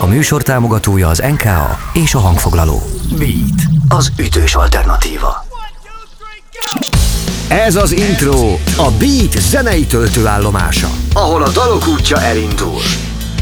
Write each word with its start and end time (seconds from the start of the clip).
A 0.00 0.06
műsor 0.06 0.42
támogatója 0.42 1.08
az 1.08 1.22
NKA 1.30 1.78
és 1.92 2.14
a 2.14 2.18
hangfoglaló. 2.18 2.82
Beat, 3.18 3.62
az 3.88 4.12
ütős 4.18 4.54
alternatíva. 4.54 5.44
Ez 7.48 7.76
az 7.76 7.92
intro, 7.92 8.52
a 8.76 8.90
Beat 8.98 9.40
zenei 9.40 9.86
töltőállomása, 9.86 10.88
ahol 11.12 11.42
a 11.42 11.48
dalok 11.48 11.88
útja 11.88 12.22
elindul. 12.22 12.80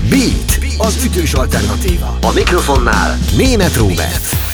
Beat, 0.08 0.58
az 0.78 1.04
ütős 1.04 1.32
alternatíva. 1.32 2.18
A 2.22 2.32
mikrofonnál 2.32 3.18
Német 3.36 3.76
Róbert. 3.76 4.47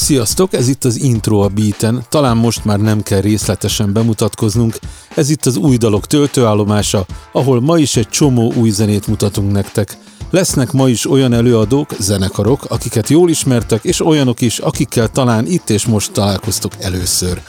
Sziasztok, 0.00 0.52
ez 0.52 0.68
itt 0.68 0.84
az 0.84 1.02
intro 1.02 1.38
a 1.38 1.48
beaten, 1.48 2.04
talán 2.08 2.36
most 2.36 2.64
már 2.64 2.78
nem 2.78 3.02
kell 3.02 3.20
részletesen 3.20 3.92
bemutatkoznunk, 3.92 4.78
ez 5.14 5.30
itt 5.30 5.46
az 5.46 5.56
új 5.56 5.76
dalok 5.76 6.06
töltőállomása, 6.06 7.06
ahol 7.32 7.60
ma 7.60 7.78
is 7.78 7.96
egy 7.96 8.08
csomó 8.08 8.52
új 8.52 8.70
zenét 8.70 9.06
mutatunk 9.06 9.52
nektek. 9.52 9.98
Lesznek 10.30 10.72
ma 10.72 10.88
is 10.88 11.10
olyan 11.10 11.32
előadók, 11.32 11.90
zenekarok, 11.98 12.64
akiket 12.68 13.08
jól 13.08 13.30
ismertek, 13.30 13.84
és 13.84 14.06
olyanok 14.06 14.40
is, 14.40 14.58
akikkel 14.58 15.08
talán 15.08 15.46
itt 15.46 15.70
és 15.70 15.86
most 15.86 16.12
találkoztok 16.12 16.72
először. 16.78 17.40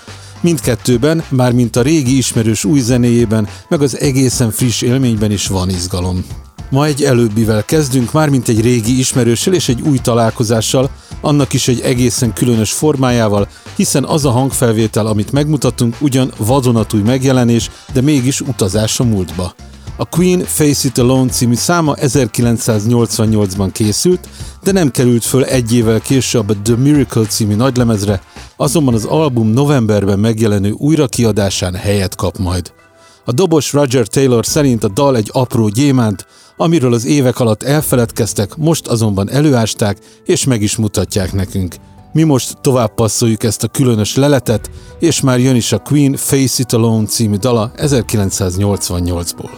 Mindkettőben, 0.42 1.24
már 1.30 1.52
mint 1.52 1.76
a 1.76 1.82
régi 1.82 2.18
ismerős 2.18 2.64
új 2.64 2.80
zenéjében, 2.80 3.48
meg 3.68 3.82
az 3.82 4.00
egészen 4.00 4.52
friss 4.52 4.82
élményben 4.82 5.32
is 5.32 5.48
van 5.48 5.70
izgalom. 5.70 6.26
Ma 6.72 6.86
egy 6.86 7.04
előbbivel 7.04 7.64
kezdünk, 7.64 8.12
már 8.12 8.30
mint 8.30 8.48
egy 8.48 8.62
régi 8.62 9.00
ismerőssel 9.00 9.54
és 9.54 9.70
egy 9.70 9.82
új 9.82 9.98
találkozással, 9.98 10.90
annak 11.22 11.54
is 11.54 11.68
egy 11.68 11.80
egészen 11.80 12.34
különös 12.34 12.72
formájával, 12.72 13.48
hiszen 13.76 14.04
az 14.04 14.26
a 14.26 14.32
hangfelvétel, 14.32 15.06
amit 15.06 15.32
megmutatunk, 15.32 15.96
ugyan 16.00 16.32
vadonatúj 16.38 17.02
megjelenés, 17.02 17.70
de 17.94 18.02
mégis 18.02 18.42
utazás 18.42 19.00
a 19.00 19.04
múltba. 19.04 19.54
A 19.96 20.06
Queen 20.06 20.40
Face 20.40 20.88
It 20.88 20.98
Alone 20.98 21.30
című 21.30 21.56
száma 21.56 21.96
1988-ban 21.96 23.70
készült, 23.72 24.30
de 24.64 24.72
nem 24.72 24.92
került 24.92 25.24
föl 25.24 25.44
egy 25.44 25.74
évvel 25.74 26.00
később 26.00 26.50
a 26.50 26.56
The 26.64 26.76
Miracle 26.76 27.26
című 27.26 27.56
nagylemezre, 27.56 28.22
azonban 28.56 28.94
az 28.94 29.06
album 29.06 29.48
novemberben 29.48 30.20
megjelenő 30.20 30.72
újrakiadásán 30.72 31.74
helyet 31.74 32.16
kap 32.16 32.38
majd. 32.38 32.72
A 33.26 33.32
dobos 33.32 33.74
Roger 33.74 34.08
Taylor 34.08 34.46
szerint 34.46 34.84
a 34.84 34.88
dal 34.88 35.16
egy 35.16 35.30
apró 35.34 35.68
gyémánt, 35.68 36.26
amiről 36.62 36.94
az 36.94 37.06
évek 37.06 37.40
alatt 37.40 37.64
elfeledkeztek, 37.64 38.56
most 38.56 38.88
azonban 38.88 39.30
előásták 39.30 39.98
és 40.26 40.46
meg 40.46 40.62
is 40.62 40.76
mutatják 40.76 41.34
nekünk. 41.34 41.76
Mi 42.14 42.24
most 42.24 42.58
tovább 42.62 42.94
passzoljuk 42.94 43.44
ezt 43.44 43.64
a 43.64 43.68
különös 43.68 44.16
leletet, 44.16 44.70
és 45.00 45.22
már 45.22 45.40
jön 45.40 45.56
is 45.56 45.72
a 45.72 45.80
Queen 45.80 46.16
Face 46.16 46.62
It 46.62 46.74
Alone 46.74 47.06
című 47.06 47.36
dala 47.36 47.72
1988-ból. 47.78 49.50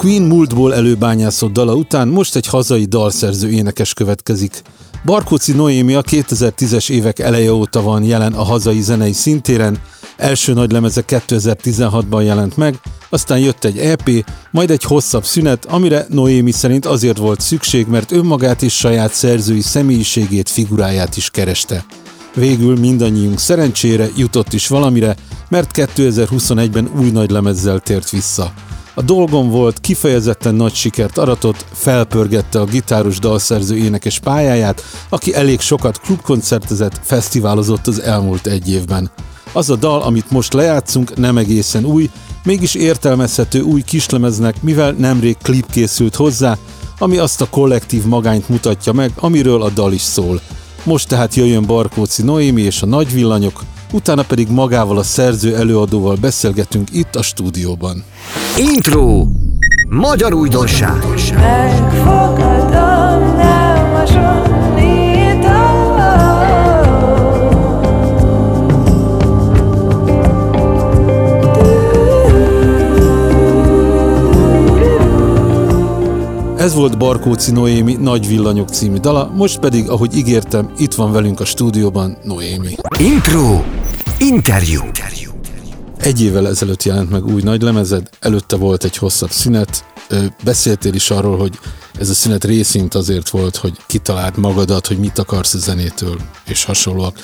Queen 0.00 0.22
múltból 0.22 0.74
előbányászott 0.74 1.52
dala 1.52 1.74
után 1.74 2.08
most 2.08 2.36
egy 2.36 2.46
hazai 2.46 2.84
dalszerző 2.84 3.50
énekes 3.50 3.94
következik. 3.94 4.62
Barkóci 5.04 5.52
a 5.52 6.02
2010-es 6.02 6.90
évek 6.90 7.18
eleje 7.18 7.52
óta 7.52 7.82
van 7.82 8.04
jelen 8.04 8.32
a 8.32 8.42
hazai 8.42 8.80
zenei 8.80 9.12
szintéren, 9.12 9.78
első 10.16 10.52
nagy 10.52 10.72
lemeze 10.72 11.04
2016-ban 11.06 12.24
jelent 12.24 12.56
meg, 12.56 12.80
aztán 13.10 13.38
jött 13.38 13.64
egy 13.64 13.78
EP, 13.78 14.10
majd 14.50 14.70
egy 14.70 14.82
hosszabb 14.82 15.24
szünet, 15.24 15.64
amire 15.64 16.06
Noémi 16.08 16.52
szerint 16.52 16.86
azért 16.86 17.18
volt 17.18 17.40
szükség, 17.40 17.86
mert 17.86 18.12
önmagát 18.12 18.62
és 18.62 18.76
saját 18.76 19.12
szerzői 19.12 19.62
személyiségét, 19.62 20.48
figuráját 20.48 21.16
is 21.16 21.30
kereste. 21.30 21.84
Végül 22.34 22.78
mindannyiunk 22.78 23.38
szerencsére 23.38 24.08
jutott 24.16 24.52
is 24.52 24.68
valamire, 24.68 25.16
mert 25.48 25.70
2021-ben 25.74 26.90
új 26.98 27.10
nagy 27.10 27.30
lemezzel 27.30 27.80
tért 27.80 28.10
vissza. 28.10 28.52
A 28.94 29.02
dolgom 29.02 29.48
volt, 29.48 29.80
kifejezetten 29.80 30.54
nagy 30.54 30.74
sikert 30.74 31.18
aratott, 31.18 31.64
felpörgette 31.72 32.60
a 32.60 32.64
gitáros 32.64 33.18
dalszerző 33.18 33.76
énekes 33.76 34.18
pályáját, 34.18 34.82
aki 35.08 35.34
elég 35.34 35.60
sokat 35.60 36.00
klubkoncertezett, 36.00 37.00
fesztiválozott 37.02 37.86
az 37.86 38.02
elmúlt 38.02 38.46
egy 38.46 38.70
évben. 38.70 39.10
Az 39.52 39.70
a 39.70 39.76
dal, 39.76 40.02
amit 40.02 40.30
most 40.30 40.52
lejátszunk, 40.52 41.16
nem 41.16 41.38
egészen 41.38 41.84
új, 41.84 42.10
mégis 42.44 42.74
értelmezhető 42.74 43.60
új 43.60 43.82
kislemeznek, 43.82 44.62
mivel 44.62 44.92
nemrég 44.92 45.36
klip 45.42 45.70
készült 45.70 46.14
hozzá, 46.14 46.58
ami 46.98 47.16
azt 47.18 47.40
a 47.40 47.48
kollektív 47.50 48.04
magányt 48.04 48.48
mutatja 48.48 48.92
meg, 48.92 49.12
amiről 49.16 49.62
a 49.62 49.70
dal 49.70 49.92
is 49.92 50.02
szól. 50.02 50.40
Most 50.84 51.08
tehát 51.08 51.34
jöjjön 51.34 51.66
Barkóci 51.66 52.22
Noémi 52.22 52.62
és 52.62 52.82
a 52.82 52.86
Nagy 52.86 53.12
Villanyok, 53.12 53.62
utána 53.92 54.22
pedig 54.22 54.50
magával 54.50 54.98
a 54.98 55.02
szerző 55.02 55.56
előadóval 55.56 56.16
beszélgetünk 56.20 56.88
itt 56.92 57.16
a 57.16 57.22
stúdióban. 57.22 58.04
Intro 58.56 59.26
Magyar 59.88 60.34
újdonság 60.34 61.04
Megfogadom, 61.36 63.36
nem 63.36 63.80
Ez 76.60 76.74
volt 76.74 76.98
Barkóci 76.98 77.50
Noémi 77.50 77.96
Nagy 78.00 78.28
Villanyok 78.28 78.68
című 78.68 78.96
dala, 78.96 79.30
most 79.34 79.58
pedig, 79.58 79.88
ahogy 79.88 80.16
ígértem, 80.16 80.72
itt 80.76 80.94
van 80.94 81.12
velünk 81.12 81.40
a 81.40 81.44
stúdióban 81.44 82.16
Noémi. 82.22 82.74
Intro 82.98 83.60
Interjú. 84.22 84.82
Egy 85.98 86.22
évvel 86.22 86.48
ezelőtt 86.48 86.82
jelent 86.82 87.10
meg 87.10 87.26
új 87.26 87.42
nagy 87.42 87.62
lemezed, 87.62 88.08
előtte 88.20 88.56
volt 88.56 88.84
egy 88.84 88.96
hosszabb 88.96 89.30
szünet. 89.30 89.84
Beszéltél 90.44 90.94
is 90.94 91.10
arról, 91.10 91.38
hogy 91.38 91.58
ez 91.98 92.08
a 92.08 92.14
szünet 92.14 92.44
részint 92.44 92.94
azért 92.94 93.28
volt, 93.28 93.56
hogy 93.56 93.76
kitaláld 93.86 94.36
magadat, 94.36 94.86
hogy 94.86 94.98
mit 94.98 95.18
akarsz 95.18 95.54
a 95.54 95.58
zenétől, 95.58 96.20
és 96.46 96.64
hasonlóak. 96.64 97.18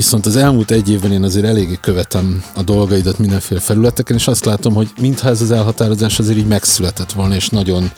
Viszont 0.00 0.26
az 0.26 0.36
elmúlt 0.36 0.70
egy 0.70 0.90
évben 0.90 1.12
én 1.12 1.22
azért 1.22 1.46
eléggé 1.46 1.78
követem 1.80 2.44
a 2.54 2.62
dolgaidat 2.62 3.18
mindenféle 3.18 3.60
felületeken, 3.60 4.16
és 4.16 4.26
azt 4.26 4.44
látom, 4.44 4.74
hogy 4.74 4.88
mintha 5.00 5.28
ez 5.28 5.40
az 5.40 5.50
elhatározás 5.50 6.18
azért 6.18 6.38
így 6.38 6.46
megszületett 6.46 7.12
volna, 7.12 7.34
és 7.34 7.48
nagyon 7.48 7.90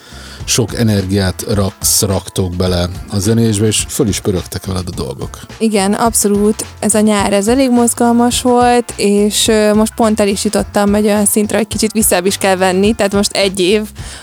sok 0.45 0.75
energiát 0.75 1.45
raksz, 1.49 2.03
raktok 2.03 2.57
bele 2.57 2.89
a 3.11 3.19
zenésbe, 3.19 3.67
és 3.67 3.85
föl 3.89 4.09
is 4.09 4.21
pörögtek 4.21 4.67
veled 4.67 4.89
a 4.89 4.95
dolgok. 4.95 5.39
Igen, 5.59 5.93
abszolút. 5.93 6.65
Ez 6.79 6.95
a 6.95 7.01
nyár, 7.01 7.33
ez 7.33 7.49
elég 7.49 7.71
mozgalmas 7.71 8.43
volt, 8.43 8.93
és 8.97 9.51
most 9.75 9.95
pont 9.95 10.21
el 10.21 10.29
is 10.29 10.45
jutottam 10.45 10.95
egy 10.95 11.05
olyan 11.05 11.27
szintre, 11.27 11.57
hogy 11.57 11.69
kicsit 11.69 11.93
vissza 11.93 12.25
is 12.25 12.37
kell 12.37 12.57
venni, 12.57 12.95
tehát 12.95 13.13
most 13.13 13.33
egy 13.37 13.61
év 13.61 13.83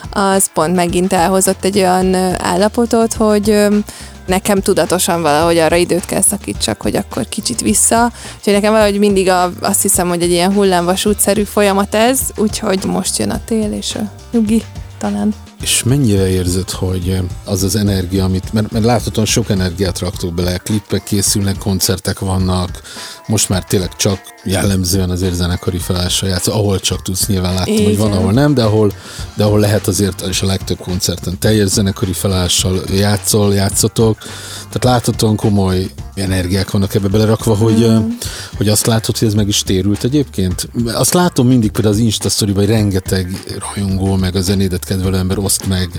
az 0.10 0.50
pont 0.54 0.76
megint 0.76 1.14
elhozott 1.14 1.64
egy 1.64 1.78
olyan 1.78 2.16
állapotot, 2.38 3.14
hogy 3.14 3.68
nekem 4.30 4.62
tudatosan 4.62 5.22
valahogy 5.22 5.58
arra 5.58 5.76
időt 5.76 6.06
kell 6.06 6.22
szakítsak, 6.22 6.82
hogy 6.82 6.96
akkor 6.96 7.30
kicsit 7.30 7.62
vissza. 7.62 8.12
Úgyhogy 8.38 8.54
nekem 8.54 8.72
valahogy 8.72 9.00
mindig 9.00 9.30
a, 9.30 9.52
azt 9.60 9.82
hiszem, 9.82 10.08
hogy 10.08 10.22
egy 10.22 10.32
ilyen 10.32 10.54
hullámvasútszerű 10.54 11.44
folyamat 11.44 11.96
ez, 11.96 12.20
úgyhogy 12.36 12.84
most 12.84 13.18
jön 13.18 13.30
a 13.30 13.44
tél 13.46 13.72
és 13.72 13.96
a 13.96 14.12
nyugi 14.32 14.64
talán. 14.98 15.34
És 15.62 15.84
mennyire 15.84 16.30
érzed, 16.30 16.70
hogy 16.70 17.18
az 17.46 17.64
az 17.64 17.76
energia, 17.76 18.24
amit, 18.24 18.54
mert, 18.54 18.72
mert 18.72 18.86
láthatóan 18.86 19.26
sok 19.26 19.50
energiát 19.50 20.00
raktok 20.00 20.34
bele, 20.34 20.58
klippek 20.58 21.04
készülnek, 21.04 21.58
koncertek 21.58 22.20
vannak, 22.20 22.82
most 23.28 23.50
már 23.50 23.64
tényleg 23.64 23.96
csak 23.96 24.20
jellemzően 24.44 25.10
azért 25.10 25.34
zenekari 25.34 25.78
felállásra 25.78 26.28
játszol, 26.28 26.54
ahol 26.54 26.80
csak 26.80 27.02
tudsz, 27.02 27.28
nyilván 27.28 27.54
láttam, 27.54 27.74
Igen. 27.74 27.86
hogy 27.86 27.98
van, 27.98 28.12
ahol 28.12 28.32
nem, 28.32 28.54
de 28.54 28.64
ahol, 28.64 28.92
de 29.34 29.44
ahol 29.44 29.60
lehet 29.60 29.88
azért, 29.88 30.22
és 30.22 30.42
a 30.42 30.46
legtöbb 30.46 30.78
koncerten 30.78 31.40
teljes 31.40 31.68
zenekari 31.68 32.14
felállással 32.14 32.82
játszol, 32.94 33.54
játszotok, 33.54 34.18
tehát 34.70 34.84
láthatóan 34.84 35.36
komoly 35.36 35.90
energiák 36.16 36.72
vannak 36.72 36.96
ebbe 36.96 37.08
belerakva, 37.08 37.56
hogy, 37.56 37.88
mm. 37.88 38.10
hogy 38.58 38.70
azt 38.70 38.86
látod, 38.86 39.18
hogy 39.18 39.28
ez 39.28 39.34
meg 39.34 39.48
is 39.48 39.64
térült 39.64 40.04
egyébként. 40.04 40.70
Azt 40.86 41.14
látom 41.14 41.48
mindig 41.48 41.72
például 41.72 41.94
az 41.94 42.00
Insta 42.00 42.30
hogy 42.38 42.66
rengeteg 42.66 43.44
rajongó, 43.60 44.16
meg 44.16 44.36
a 44.36 44.42
zenédet 44.42 44.86
kedvelő 44.86 45.18
ember 45.18 45.38
oszt 45.38 45.68
meg, 45.68 45.90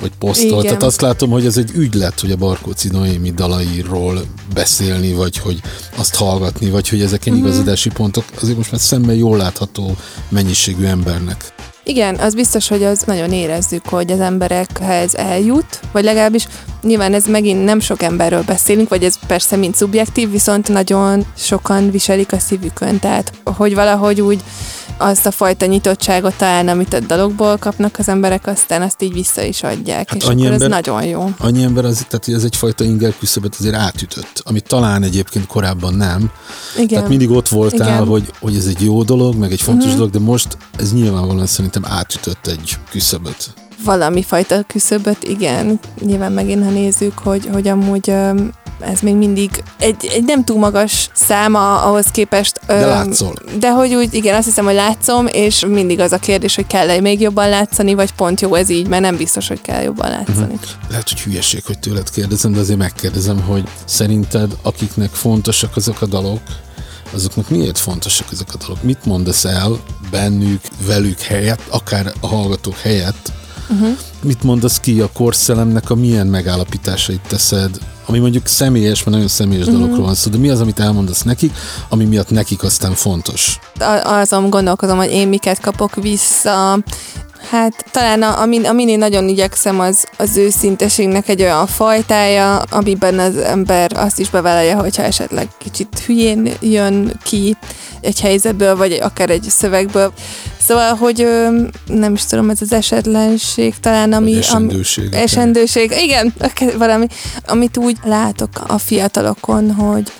vagy 0.00 0.10
posztol. 0.18 0.48
Igen. 0.48 0.62
Tehát 0.62 0.82
azt 0.82 1.00
látom, 1.00 1.30
hogy 1.30 1.46
ez 1.46 1.56
egy 1.56 1.70
ügylet, 1.74 2.20
hogy 2.20 2.30
a 2.30 2.36
Barkóci 2.36 2.88
Noémi 2.88 3.30
dalairól 3.30 4.22
beszélni, 4.54 5.12
vagy 5.12 5.38
hogy 5.38 5.60
azt 5.96 6.14
hallgatni, 6.14 6.70
vagy 6.70 6.88
hogy 6.88 7.02
ezek 7.02 7.30
mm-hmm. 7.30 7.38
Igazadási 7.84 7.90
pontok 7.90 8.42
azért 8.42 8.56
most 8.56 8.70
már 8.70 8.80
szemmel 8.80 9.14
jól 9.14 9.36
látható 9.36 9.96
mennyiségű 10.28 10.84
embernek. 10.84 11.51
Igen, 11.84 12.14
az 12.14 12.34
biztos, 12.34 12.68
hogy 12.68 12.82
az 12.82 13.02
nagyon 13.06 13.32
érezzük, 13.32 13.88
hogy 13.88 14.12
az 14.12 14.20
emberekhez 14.20 15.14
eljut, 15.14 15.80
vagy 15.92 16.04
legalábbis 16.04 16.46
nyilván 16.82 17.14
ez 17.14 17.26
megint 17.26 17.64
nem 17.64 17.80
sok 17.80 18.02
emberről 18.02 18.42
beszélünk, 18.42 18.88
vagy 18.88 19.04
ez 19.04 19.18
persze 19.26 19.56
mind 19.56 19.74
szubjektív, 19.74 20.30
viszont 20.30 20.68
nagyon 20.68 21.24
sokan 21.36 21.90
viselik 21.90 22.32
a 22.32 22.38
szívükön, 22.38 22.98
tehát 22.98 23.32
hogy 23.44 23.74
valahogy 23.74 24.20
úgy 24.20 24.42
azt 25.02 25.26
a 25.26 25.30
fajta 25.30 25.66
nyitottságot 25.66 26.34
talán, 26.34 26.68
amit 26.68 26.92
a 26.92 27.00
dalokból 27.00 27.56
kapnak 27.56 27.98
az 27.98 28.08
emberek, 28.08 28.46
aztán 28.46 28.82
azt 28.82 29.02
így 29.02 29.12
vissza 29.12 29.42
is 29.42 29.62
adják, 29.62 30.08
hát 30.08 30.18
és 30.18 30.24
akkor 30.24 30.44
ember, 30.44 30.52
ez 30.52 30.68
nagyon 30.68 31.04
jó. 31.04 31.30
Annyi 31.38 31.62
ember, 31.62 31.84
az, 31.84 32.06
tehát 32.08 32.28
ez 32.28 32.44
egyfajta 32.44 32.84
inger 32.84 33.14
küszöbet 33.18 33.56
azért 33.58 33.74
átütött, 33.74 34.42
amit 34.44 34.68
talán 34.68 35.02
egyébként 35.02 35.46
korábban 35.46 35.94
nem. 35.94 36.30
Igen. 36.74 36.88
Tehát 36.88 37.08
mindig 37.08 37.30
ott 37.30 37.48
voltál, 37.48 37.88
Igen. 37.88 38.06
hogy, 38.06 38.32
hogy 38.40 38.56
ez 38.56 38.66
egy 38.66 38.80
jó 38.80 39.02
dolog, 39.02 39.34
meg 39.34 39.52
egy 39.52 39.60
fontos 39.60 39.84
uh-huh. 39.84 39.98
dolog, 39.98 40.12
de 40.12 40.20
most 40.20 40.56
ez 40.78 40.92
nyilvánvalóan 40.92 41.46
szerintem 41.46 41.71
átütött 41.84 42.46
egy 42.46 42.76
küszöböt 42.90 43.54
valami 43.84 44.22
fajta 44.22 44.62
küszöböt, 44.66 45.24
igen. 45.24 45.80
Nyilván 46.00 46.32
megint, 46.32 46.64
ha 46.64 46.70
nézzük, 46.70 47.18
hogy, 47.18 47.48
hogy 47.52 47.68
amúgy 47.68 48.14
ez 48.80 49.00
még 49.00 49.14
mindig 49.14 49.62
egy, 49.78 50.10
egy 50.12 50.24
nem 50.24 50.44
túl 50.44 50.58
magas 50.58 51.10
száma 51.14 51.82
ahhoz 51.82 52.06
képest. 52.06 52.60
De 52.66 52.86
látszol. 52.86 53.34
De 53.58 53.70
hogy 53.70 53.94
úgy, 53.94 54.14
igen, 54.14 54.34
azt 54.34 54.44
hiszem, 54.44 54.64
hogy 54.64 54.74
látszom, 54.74 55.26
és 55.26 55.64
mindig 55.68 56.00
az 56.00 56.12
a 56.12 56.18
kérdés, 56.18 56.54
hogy 56.54 56.66
kell-e 56.66 57.00
még 57.00 57.20
jobban 57.20 57.48
látszani, 57.48 57.94
vagy 57.94 58.12
pont 58.12 58.40
jó 58.40 58.54
ez 58.54 58.68
így, 58.68 58.88
mert 58.88 59.02
nem 59.02 59.16
biztos, 59.16 59.48
hogy 59.48 59.60
kell 59.60 59.82
jobban 59.82 60.10
látszani. 60.10 60.52
Uh-huh. 60.52 60.70
Lehet, 60.88 61.08
hogy 61.08 61.20
hülyeség, 61.20 61.64
hogy 61.64 61.78
tőled 61.78 62.10
kérdezem, 62.10 62.52
de 62.52 62.60
azért 62.60 62.78
megkérdezem, 62.78 63.42
hogy 63.42 63.68
szerinted 63.84 64.56
akiknek 64.62 65.10
fontosak 65.10 65.76
azok 65.76 66.02
a 66.02 66.06
dalok, 66.06 66.40
azoknak 67.14 67.48
miért 67.48 67.78
fontosak 67.78 68.26
ezek 68.32 68.54
a 68.54 68.56
dalok? 68.56 68.82
Mit 68.82 69.04
mondasz 69.04 69.44
el 69.44 69.80
bennük, 70.10 70.60
velük 70.86 71.20
helyett, 71.20 71.62
akár 71.70 72.12
a 72.20 72.26
hallgatók 72.26 72.76
helyett, 72.76 73.32
Uh-huh. 73.70 73.96
Mit 74.22 74.42
mondasz 74.42 74.80
ki 74.80 75.00
a 75.00 75.08
korszelemnek, 75.12 75.90
a 75.90 75.94
milyen 75.94 76.26
megállapításait 76.26 77.20
teszed, 77.28 77.78
ami 78.06 78.18
mondjuk 78.18 78.46
személyes, 78.46 78.98
mert 78.98 79.10
nagyon 79.10 79.28
személyes 79.28 79.66
uh-huh. 79.66 79.80
dologról 79.80 80.06
van 80.06 80.14
szó, 80.14 80.30
de 80.30 80.38
mi 80.38 80.50
az, 80.50 80.60
amit 80.60 80.80
elmondasz 80.80 81.22
nekik, 81.22 81.52
ami 81.88 82.04
miatt 82.04 82.30
nekik 82.30 82.62
aztán 82.62 82.94
fontos? 82.94 83.58
Azon 84.04 84.50
gondolkozom, 84.50 84.96
hogy 84.96 85.10
én 85.10 85.28
miket 85.28 85.60
kapok 85.60 85.94
vissza, 85.94 86.78
Hát 87.52 87.84
talán 87.90 88.22
a, 88.22 88.40
amin, 88.40 88.64
amin 88.64 88.88
én 88.88 88.98
nagyon 88.98 89.28
igyekszem, 89.28 89.80
az 89.80 90.06
az 90.16 90.36
őszinteségnek 90.36 91.28
egy 91.28 91.42
olyan 91.42 91.66
fajtája, 91.66 92.56
amiben 92.58 93.18
az 93.18 93.36
ember 93.36 93.92
azt 93.94 94.18
is 94.18 94.30
bevállalja, 94.30 94.80
hogyha 94.80 95.02
esetleg 95.02 95.48
kicsit 95.58 95.98
hülyén 96.06 96.52
jön 96.60 97.12
ki 97.22 97.56
egy 98.00 98.20
helyzetből, 98.20 98.76
vagy 98.76 98.92
akár 98.92 99.30
egy 99.30 99.42
szövegből. 99.42 100.12
Szóval, 100.60 100.94
hogy 100.94 101.26
nem 101.86 102.12
is 102.12 102.24
tudom, 102.24 102.50
ez 102.50 102.60
az 102.60 102.72
esetlenség 102.72 103.74
talán, 103.80 104.12
ami... 104.12 104.36
Esendőség. 104.36 105.06
Ami, 105.12 105.22
esendőség, 105.22 105.94
igen, 106.00 106.34
valami, 106.78 107.06
amit 107.46 107.76
úgy 107.76 107.96
látok 108.04 108.50
a 108.66 108.78
fiatalokon, 108.78 109.72
hogy 109.74 110.12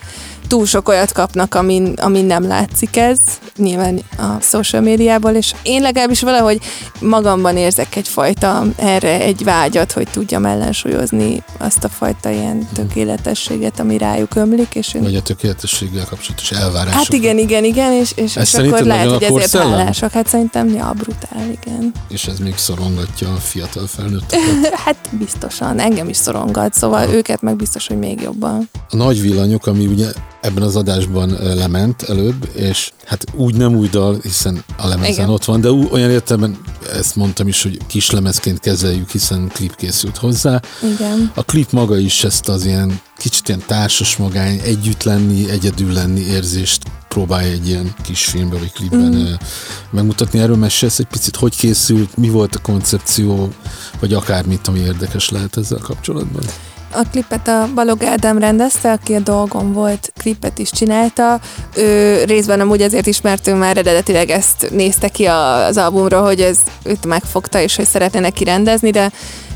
túl 0.53 0.67
sok 0.67 0.89
olyat 0.89 1.13
kapnak, 1.13 1.55
amin, 1.55 1.95
amin 1.97 2.25
nem 2.25 2.47
látszik 2.47 2.97
ez, 2.97 3.19
nyilván 3.57 4.01
a 4.19 4.41
social 4.41 4.83
médiából, 4.83 5.31
és 5.31 5.55
én 5.63 5.83
legalábbis 5.83 6.21
valahogy 6.21 6.61
magamban 7.01 7.57
érzek 7.57 7.97
egyfajta 7.97 8.65
erre 8.77 9.21
egy 9.21 9.45
vágyat, 9.45 9.93
hogy 9.93 10.09
tudjam 10.11 10.45
ellensúlyozni 10.45 11.43
azt 11.59 11.85
a 11.85 11.89
fajta 11.89 12.31
ilyen 12.31 12.69
tökéletességet, 12.75 13.81
ami 13.81 13.99
rájuk 13.99 14.35
ömlik. 14.35 14.75
És 14.75 14.95
én... 14.95 15.03
Vagy 15.03 15.17
a 15.17 15.23
tökéletességgel 15.23 16.05
kapcsolatos 16.05 16.51
elvárások. 16.51 16.99
Hát 16.99 17.13
igen, 17.13 17.39
igen, 17.39 17.65
igen, 17.65 17.93
és, 17.93 18.13
és, 18.15 18.37
és 18.37 18.55
akkor 18.55 18.83
lehet, 18.83 19.11
hogy 19.11 19.23
ezért 19.23 19.57
hálások. 19.57 20.11
Hát 20.11 20.29
szerintem, 20.29 20.69
ja, 20.69 20.93
brutál, 20.97 21.51
igen. 21.63 21.93
És 22.09 22.27
ez 22.27 22.39
még 22.39 22.57
szorongatja 22.57 23.29
a 23.29 23.37
fiatal 23.37 23.87
felnőtteket? 23.87 24.75
hát 24.85 24.97
biztosan, 25.11 25.79
engem 25.79 26.09
is 26.09 26.17
szorongat, 26.17 26.75
szóval 26.75 27.07
ha. 27.07 27.13
őket 27.13 27.43
meg 27.43 27.57
biztos, 27.57 27.87
hogy 27.87 27.99
még 27.99 28.21
jobban. 28.21 28.71
A 28.91 28.97
nagy 28.97 29.21
villanyok, 29.21 29.67
ami 29.67 29.87
ugye 29.87 30.07
ebben 30.43 30.63
az 30.63 30.77
adásban 30.77 31.37
lement 31.41 32.03
előbb, 32.03 32.49
és 32.55 32.93
hát 33.05 33.25
úgy 33.35 33.55
nem 33.55 33.77
új 33.77 33.89
dal, 33.89 34.19
hiszen 34.23 34.65
a 34.77 34.87
lemezen 34.87 35.13
Igen. 35.13 35.29
ott 35.29 35.45
van, 35.45 35.61
de 35.61 35.71
olyan 35.71 36.11
értelemben 36.11 36.59
ezt 36.93 37.17
mondtam 37.17 37.49
is, 37.49 37.63
hogy 37.63 37.79
kis 37.87 38.11
lemezként 38.11 38.61
kezeljük, 38.61 39.11
hiszen 39.11 39.51
klip 39.55 39.77
készült 39.77 40.17
hozzá. 40.17 40.61
Igen. 40.95 41.33
A 41.35 41.43
klip 41.43 41.71
maga 41.71 41.99
is 41.99 42.25
ezt 42.25 42.49
az 42.49 42.65
ilyen 42.65 43.01
kicsit 43.17 43.49
ilyen 43.49 43.63
társas 43.67 44.17
magány, 44.17 44.61
együtt 44.65 45.03
lenni, 45.03 45.51
egyedül 45.51 45.93
lenni 45.93 46.21
érzést 46.21 46.83
próbálja 47.09 47.53
egy 47.53 47.69
ilyen 47.69 47.95
kis 48.03 48.25
filmben 48.25 48.59
vagy 48.59 48.73
klipben 48.73 49.15
mm. 49.15 49.33
megmutatni. 49.91 50.39
Erről 50.39 50.57
mesélsz 50.57 50.99
egy 50.99 51.07
picit, 51.07 51.37
hogy 51.37 51.57
készült, 51.57 52.17
mi 52.17 52.29
volt 52.29 52.55
a 52.55 52.61
koncepció, 52.61 53.53
vagy 54.01 54.15
akármit, 54.15 54.67
ami 54.67 54.79
érdekes 54.79 55.31
lehet 55.31 55.57
ezzel 55.57 55.81
kapcsolatban? 55.83 56.43
A 56.95 57.03
klipet 57.11 57.49
a 57.49 57.69
Balog 57.75 58.05
Ádám 58.05 58.39
rendezte, 58.39 58.93
aki 58.93 59.15
a 59.15 59.21
dolgom 59.21 59.73
volt, 59.73 60.13
klipet 60.19 60.59
is 60.59 60.71
csinálta. 60.71 61.41
Ő 61.77 62.25
részben 62.25 62.61
amúgy 62.61 62.83
azért 62.83 63.07
is, 63.07 63.21
mert 63.21 63.47
ő 63.47 63.55
már 63.55 63.77
eredetileg 63.77 64.31
ezt 64.31 64.71
nézte 64.71 65.09
ki 65.09 65.25
az 65.25 65.77
albumról, 65.77 66.23
hogy 66.23 66.41
ez 66.41 66.59
őt 66.85 67.07
megfogta, 67.07 67.61
és 67.61 67.77
hogy 67.77 67.87
szeretne 67.87 68.21
neki 68.21 68.45
rendezni, 68.45 68.91
de 68.91 69.11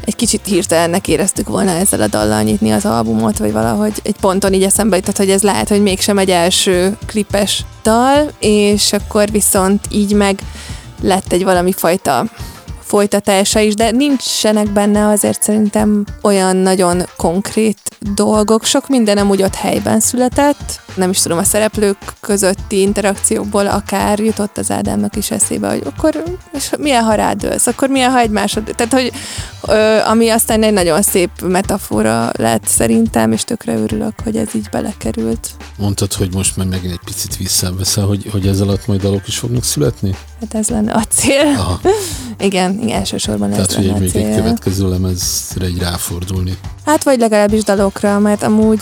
egy 0.04 0.16
kicsit 0.16 0.40
hirtelennek 0.44 1.08
éreztük 1.08 1.48
volna 1.48 1.70
ezzel 1.70 2.00
a 2.00 2.06
dallal 2.06 2.42
nyitni 2.42 2.70
az 2.70 2.84
albumot, 2.84 3.38
vagy 3.38 3.52
valahogy 3.52 4.00
egy 4.02 4.16
ponton 4.20 4.52
így 4.52 4.62
eszembe 4.62 4.96
jutott, 4.96 5.16
hogy 5.16 5.30
ez 5.30 5.42
lehet, 5.42 5.68
hogy 5.68 5.82
mégsem 5.82 6.18
egy 6.18 6.30
első 6.30 6.96
klipes 7.06 7.64
dal, 7.82 8.30
és 8.38 8.92
akkor 8.92 9.30
viszont 9.30 9.86
így 9.90 10.12
meg 10.12 10.38
lett 11.02 11.32
egy 11.32 11.44
valami 11.44 11.72
fajta 11.72 12.24
folytatása 12.86 13.60
is, 13.60 13.74
de 13.74 13.90
nincsenek 13.90 14.70
benne 14.70 15.08
azért 15.08 15.42
szerintem 15.42 16.04
olyan 16.22 16.56
nagyon 16.56 17.02
konkrét 17.16 17.78
dolgok. 18.14 18.64
Sok 18.64 18.88
minden 18.88 19.30
úgy 19.30 19.42
ott 19.42 19.54
helyben 19.54 20.00
született. 20.00 20.80
Nem 20.94 21.10
is 21.10 21.20
tudom, 21.20 21.38
a 21.38 21.44
szereplők 21.44 21.96
közötti 22.20 22.80
interakciókból 22.80 23.66
akár 23.66 24.18
jutott 24.18 24.58
az 24.58 24.70
Ádámnak 24.70 25.16
is 25.16 25.30
eszébe, 25.30 25.68
hogy 25.68 25.82
akkor 25.84 26.22
és 26.52 26.70
milyen, 26.78 27.04
ha 27.04 27.14
rádőlsz, 27.14 27.66
akkor 27.66 27.88
milyen, 27.88 28.10
ha 28.10 28.18
egymásod... 28.18 28.62
Tehát, 28.76 28.92
hogy 28.92 29.12
ami 30.04 30.28
aztán 30.28 30.62
egy 30.62 30.72
nagyon 30.72 31.02
szép 31.02 31.30
metafora 31.42 32.30
lett 32.32 32.66
szerintem, 32.66 33.32
és 33.32 33.44
tökre 33.44 33.74
örülök, 33.76 34.12
hogy 34.24 34.36
ez 34.36 34.54
így 34.54 34.68
belekerült. 34.70 35.50
Mondtad, 35.78 36.12
hogy 36.12 36.34
most 36.34 36.56
már 36.56 36.66
megint 36.66 36.92
egy 36.92 37.00
picit 37.04 37.36
visszaveszel, 37.36 38.04
hogy, 38.04 38.28
hogy 38.30 38.46
ez 38.46 38.60
alatt 38.60 38.86
majd 38.86 39.00
dalok 39.00 39.28
is 39.28 39.38
fognak 39.38 39.64
születni? 39.64 40.14
Hát 40.40 40.54
ez 40.54 40.68
lenne 40.68 40.92
a 40.92 41.02
cél. 41.04 41.46
Aha. 41.56 41.80
igen, 42.38 42.78
igen, 42.82 42.98
elsősorban 42.98 43.50
Tehát, 43.50 43.68
ez 43.68 43.76
lenne 43.76 43.90
hogy 43.92 44.00
még 44.00 44.10
cél. 44.10 44.26
egy 44.26 44.36
következő 44.36 44.88
lemezre 44.88 45.64
egy 45.64 45.78
ráfordulni. 45.78 46.58
Hát 46.86 47.04
vagy 47.04 47.18
legalábbis 47.18 47.64
dalokra, 47.64 48.18
mert 48.18 48.42
amúgy 48.42 48.80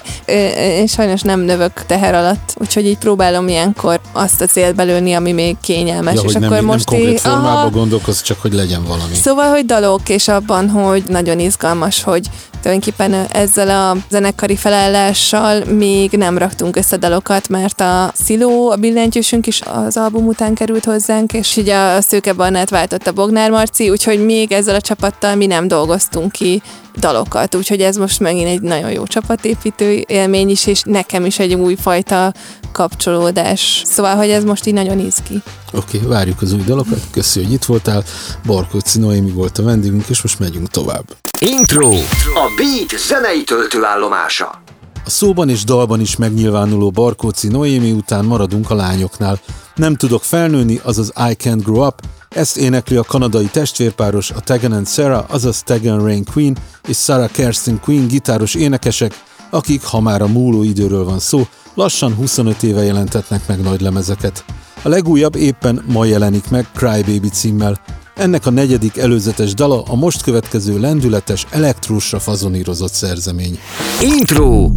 én 0.57 0.87
sajnos 0.87 1.21
nem 1.21 1.41
növök 1.41 1.87
teher 1.87 2.15
alatt, 2.15 2.55
úgyhogy 2.61 2.87
így 2.87 2.99
próbálom 2.99 3.49
ilyenkor 3.49 4.01
azt 4.13 4.41
a 4.41 4.47
célt 4.47 4.75
belőni, 4.75 5.13
ami 5.13 5.33
még 5.33 5.57
kényelmes. 5.61 6.15
Ja, 6.15 6.23
és 6.23 6.33
nem, 6.33 6.43
akkor 6.43 6.57
nem 6.57 6.65
most 6.65 6.87
konkrét 6.87 7.21
formában 7.21 7.71
gondolkoz, 7.71 8.23
csak 8.23 8.41
hogy 8.41 8.53
legyen 8.53 8.85
valami. 8.85 9.15
Szóval, 9.15 9.51
hogy 9.51 9.67
dalok, 9.67 10.09
és 10.09 10.29
abban, 10.29 10.69
hogy 10.69 11.05
nagyon 11.09 11.39
izgalmas, 11.39 12.03
hogy 12.03 12.29
tulajdonképpen 12.65 13.27
ezzel 13.31 13.69
a 13.71 13.97
zenekari 14.11 14.57
felállással 14.57 15.65
még 15.65 16.11
nem 16.11 16.39
raktunk 16.39 16.77
össze 16.77 16.97
dalokat, 16.97 17.49
mert 17.49 17.81
a 17.81 18.13
Sziló, 18.15 18.71
a 18.71 18.77
billentyűsünk 18.77 19.47
is 19.47 19.61
az 19.61 19.97
album 19.97 20.27
után 20.27 20.55
került 20.55 20.85
hozzánk, 20.85 21.33
és 21.33 21.57
ugye 21.57 21.77
a 21.77 22.01
Szőke 22.01 22.33
Barnát 22.33 22.71
váltott 22.71 23.07
a 23.07 23.13
Bognár 23.13 23.51
Marci, 23.51 23.91
úgyhogy 23.91 24.25
még 24.25 24.53
ezzel 24.53 24.75
a 24.75 24.81
csapattal 24.81 25.35
mi 25.35 25.47
nem 25.47 25.69
dolgoztunk 25.69 26.33
ki 26.33 26.63
dalokat, 26.97 27.55
úgyhogy 27.55 27.81
ez 27.81 27.97
most 27.97 28.21
megint 28.21 28.49
egy 28.49 28.61
nagyon 28.61 28.91
jó 28.91 29.07
csapatépítő 29.07 30.05
élmény 30.07 30.51
is, 30.51 30.67
és 30.67 30.83
nekem 30.85 31.25
is 31.25 31.39
egy 31.39 31.55
újfajta 31.55 32.33
kapcsolódás. 32.73 33.83
Szóval, 33.87 34.17
hogy 34.17 34.31
ez 34.31 34.45
most 34.45 34.67
így 34.67 34.75
nagyon 34.75 34.99
izgi. 34.99 35.43
Oké, 35.73 35.97
okay, 35.97 36.09
várjuk 36.09 36.43
az 36.43 36.53
új 36.53 36.63
dalokat. 36.67 37.01
Köszi, 37.11 37.43
hogy 37.43 37.53
itt 37.53 37.65
voltál. 37.65 38.05
Barkóci 38.47 38.99
Noémi 38.99 39.31
volt 39.31 39.59
a 39.59 39.63
vendégünk, 39.63 40.09
és 40.09 40.23
most 40.23 40.39
megyünk 40.39 40.69
tovább. 40.69 41.05
Intro. 41.39 41.91
A 42.35 42.53
Beat 42.57 43.01
zenei 43.07 43.43
töltőállomása. 43.43 44.63
A 45.05 45.11
szóban 45.11 45.49
és 45.49 45.65
dalban 45.65 46.01
is 46.01 46.17
megnyilvánuló 46.17 46.91
Barkóci 46.91 47.49
Noémi 47.49 47.93
után 47.93 48.25
maradunk 48.25 48.71
a 48.71 48.75
lányoknál. 48.75 49.41
Nem 49.75 49.95
tudok 49.95 50.23
felnőni, 50.23 50.81
azaz 50.83 51.13
I 51.17 51.37
Can't 51.43 51.61
Grow 51.65 51.87
Up, 51.87 52.01
ezt 52.29 52.57
énekli 52.57 52.97
a 52.97 53.03
kanadai 53.03 53.47
testvérpáros, 53.47 54.31
a 54.31 54.41
Tegan 54.41 54.73
and 54.73 54.89
Sarah, 54.89 55.25
azaz 55.29 55.63
Tegan 55.63 56.03
Rain 56.03 56.25
Queen 56.33 56.57
és 56.89 56.97
Sarah 56.97 57.31
Kerstin 57.31 57.81
Queen 57.81 58.07
gitáros 58.07 58.55
énekesek, 58.55 59.23
akik, 59.51 59.85
ha 59.85 60.01
már 60.01 60.23
a 60.23 60.27
múló 60.27 60.63
időről 60.63 61.05
van 61.05 61.19
szó, 61.19 61.47
lassan 61.75 62.15
25 62.15 62.63
éve 62.63 62.83
jelentetnek 62.83 63.47
meg 63.47 63.61
nagy 63.61 63.81
lemezeket. 63.81 64.45
A 64.83 64.89
legújabb 64.89 65.35
éppen 65.35 65.85
ma 65.87 66.05
jelenik 66.05 66.51
meg 66.51 66.67
Crybaby 66.75 67.29
címmel. 67.29 67.81
Ennek 68.17 68.47
a 68.47 68.51
negyedik 68.51 68.97
előzetes 68.97 69.55
dala 69.55 69.83
a 69.83 69.95
most 69.95 70.23
következő 70.23 70.79
lendületes 70.79 71.47
elektrósra 71.51 72.19
fazonírozott 72.19 72.93
szerzemény. 72.93 73.59
Intro! 74.01 74.71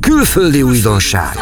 Külföldi 0.00 0.62
újdonság! 0.62 1.36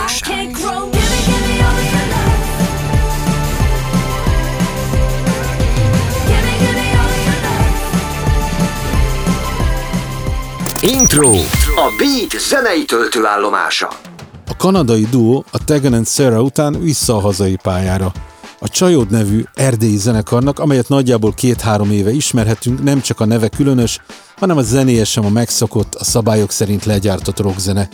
Intro. 10.82 11.30
A 11.76 11.92
Beat 11.98 12.40
zenei 12.48 12.84
töltőállomása. 12.84 13.88
A 14.48 14.56
kanadai 14.56 15.06
duó 15.10 15.44
a 15.50 15.64
Tegan 15.64 15.92
and 15.92 16.08
Sarah 16.08 16.42
után 16.42 16.80
vissza 16.80 17.16
a 17.16 17.20
hazai 17.20 17.56
pályára. 17.62 18.12
A 18.62 18.68
Csajod 18.68 19.10
nevű 19.10 19.44
erdélyi 19.54 19.96
zenekarnak, 19.96 20.58
amelyet 20.58 20.88
nagyjából 20.88 21.32
két-három 21.32 21.90
éve 21.90 22.12
ismerhetünk, 22.12 22.82
nem 22.82 23.00
csak 23.00 23.20
a 23.20 23.24
neve 23.24 23.48
különös, 23.48 23.98
hanem 24.36 24.56
a 24.56 24.62
zenéje 24.62 25.04
sem 25.04 25.24
a 25.24 25.28
megszokott, 25.28 25.94
a 25.94 26.04
szabályok 26.04 26.50
szerint 26.50 26.84
legyártott 26.84 27.40
rockzene. 27.40 27.88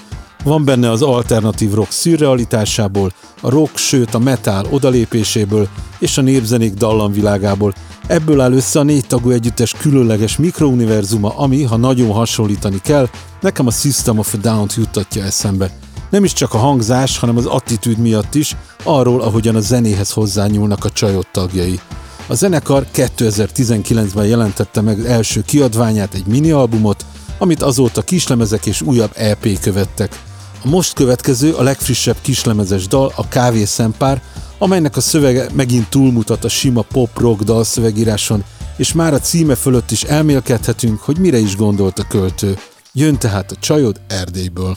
Van 0.45 0.65
benne 0.65 0.91
az 0.91 1.03
alternatív 1.03 1.73
rock 1.73 1.91
szürrealitásából, 1.91 3.13
a 3.41 3.51
rock, 3.51 3.77
sőt 3.77 4.15
a 4.15 4.19
metal 4.19 4.67
odalépéséből 4.71 5.69
és 5.99 6.19
a 6.19 6.23
népzenék 6.23 6.75
dallamvilágából. 6.75 7.75
Ebből 8.07 8.41
áll 8.41 8.53
össze 8.53 8.79
a 8.79 8.83
négy 8.83 9.07
tagú 9.07 9.31
együttes 9.31 9.73
különleges 9.73 10.37
mikrouniverzuma, 10.37 11.37
ami, 11.37 11.63
ha 11.63 11.77
nagyon 11.77 12.13
hasonlítani 12.13 12.81
kell, 12.83 13.09
nekem 13.41 13.67
a 13.67 13.71
System 13.71 14.19
of 14.19 14.35
a 14.35 14.37
Down-t 14.37 14.75
juttatja 14.75 15.25
eszembe. 15.25 15.71
Nem 16.11 16.25
is 16.25 16.33
csak 16.33 16.55
a 16.55 16.59
hangzás, 16.59 17.19
hanem 17.19 17.37
az 17.37 17.47
attitűd 17.47 17.99
miatt 17.99 18.35
is, 18.35 18.57
arról, 18.83 19.21
ahogyan 19.21 19.55
a 19.55 19.61
zenéhez 19.61 20.13
hozzányúlnak 20.13 20.85
a 20.85 20.91
csajot 20.91 21.29
tagjai. 21.33 21.81
A 22.27 22.35
zenekar 22.35 22.87
2019-ben 22.95 24.27
jelentette 24.27 24.81
meg 24.81 25.07
első 25.07 25.43
kiadványát, 25.43 26.15
egy 26.15 26.27
minialbumot, 26.27 27.05
amit 27.39 27.63
azóta 27.63 28.03
kislemezek 28.03 28.67
és 28.67 28.83
újabb 28.83 29.11
EP 29.15 29.61
követtek. 29.61 30.21
A 30.65 30.69
most 30.69 30.93
következő, 30.93 31.53
a 31.53 31.63
legfrissebb 31.63 32.17
kislemezes 32.21 32.87
dal 32.87 33.13
a 33.17 33.29
Kávé 33.29 33.65
Szempár, 33.65 34.23
amelynek 34.59 34.97
a 34.97 35.01
szövege 35.01 35.49
megint 35.55 35.89
túlmutat 35.89 36.45
a 36.45 36.49
sima 36.49 36.83
pop-rock 36.83 37.43
dalszövegíráson, 37.43 38.45
és 38.77 38.93
már 38.93 39.15
a 39.15 39.19
címe 39.21 39.55
fölött 39.55 39.91
is 39.91 40.03
elmélkedhetünk, 40.03 41.01
hogy 41.01 41.19
mire 41.19 41.39
is 41.39 41.57
gondolt 41.57 41.99
a 41.99 42.07
költő. 42.09 42.59
Jön 42.99 43.19
tehát 43.19 43.51
a 43.51 43.55
csajod 43.61 44.01
Erdélyből. 44.09 44.77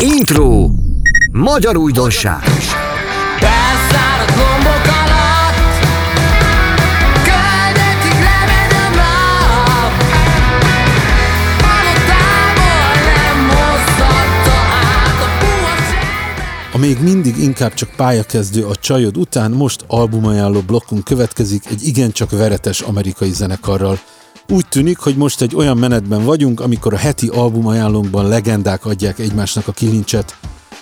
Intro. 0.00 0.68
Magyar 1.32 1.76
újdonság. 1.76 2.42
Lombok 4.36 4.86
A 16.72 16.78
még 16.78 16.98
mindig 17.02 17.38
inkább 17.38 17.74
csak 17.74 17.90
pályakezdő 17.96 18.66
a 18.66 18.76
csajod 18.76 19.16
után 19.16 19.50
most 19.50 19.84
albumajánló 19.86 20.60
blokkunk 20.60 21.04
következik 21.04 21.66
egy 21.66 21.86
igencsak 21.86 22.30
veretes 22.30 22.80
amerikai 22.80 23.32
zenekarral. 23.32 23.98
Úgy 24.50 24.66
tűnik, 24.68 24.98
hogy 24.98 25.16
most 25.16 25.40
egy 25.40 25.54
olyan 25.54 25.76
menetben 25.76 26.24
vagyunk, 26.24 26.60
amikor 26.60 26.94
a 26.94 26.96
heti 26.96 27.28
albumajánlónkban 27.28 28.28
legendák 28.28 28.86
adják 28.86 29.18
egymásnak 29.18 29.68
a 29.68 29.72
kilincset. 29.72 30.36